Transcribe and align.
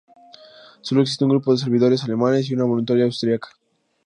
Solo 0.81 1.03
existe 1.03 1.25
un 1.25 1.29
grupo 1.29 1.51
de 1.51 1.59
servidores 1.59 2.03
alemanes 2.03 2.49
y 2.49 2.55
una 2.55 2.63
voluntaria 2.63 3.05
austriaca. 3.05 3.49